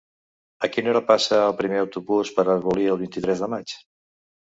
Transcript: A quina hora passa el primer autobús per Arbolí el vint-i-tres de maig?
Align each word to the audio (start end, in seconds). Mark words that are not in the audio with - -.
A 0.67 0.69
quina 0.75 0.91
hora 0.93 1.01
passa 1.09 1.37
el 1.51 1.55
primer 1.61 1.79
autobús 1.83 2.35
per 2.41 2.49
Arbolí 2.57 2.91
el 2.97 3.01
vint-i-tres 3.07 3.47
de 3.49 3.55
maig? 3.57 3.81